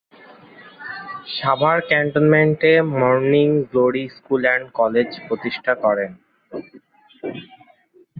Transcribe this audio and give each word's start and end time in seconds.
সাভার 1.35 1.77
ক্যান্টনমেন্টে 1.89 2.71
'morning 2.91 3.47
glory 3.69 4.05
school 4.15 4.43
and 4.53 4.65
college' 4.79 5.21
প্রতিষ্ঠা 5.27 5.73
করেন। 5.83 6.11